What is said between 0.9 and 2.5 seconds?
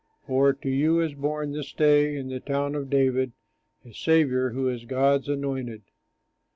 is born this day in the